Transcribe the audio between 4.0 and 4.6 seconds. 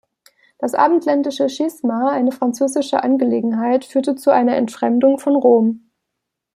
zu einer